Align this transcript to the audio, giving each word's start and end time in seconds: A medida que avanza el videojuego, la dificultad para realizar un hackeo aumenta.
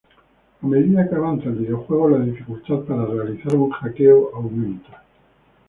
A 0.63 0.65
medida 0.65 1.07
que 1.07 1.13
avanza 1.13 1.49
el 1.49 1.57
videojuego, 1.57 2.09
la 2.09 2.25
dificultad 2.25 2.79
para 2.87 3.05
realizar 3.05 3.55
un 3.55 3.69
hackeo 3.69 4.31
aumenta. 4.33 5.03